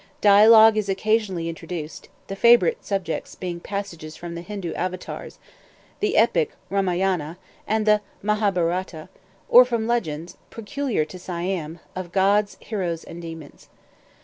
Dialogue 0.21 0.77
is 0.77 0.89
occasionally 0.89 1.47
introduced, 1.47 2.09
the 2.25 2.35
favorite 2.35 2.83
subjects 2.83 3.35
being 3.35 3.59
passages 3.59 4.15
from 4.15 4.33
the 4.33 4.41
Hindoo 4.41 4.73
Avatars, 4.73 5.37
the 5.99 6.17
epic 6.17 6.53
"Ramayana," 6.71 7.37
and 7.67 7.85
the 7.85 8.01
"Mahabharata"; 8.23 9.09
or 9.47 9.63
from 9.63 9.85
legends, 9.85 10.37
peculiar 10.49 11.05
to 11.05 11.19
Siam, 11.19 11.81
of 11.95 12.11
gods, 12.11 12.57
heroes, 12.61 13.03
and 13.03 13.21
demons. 13.21 13.69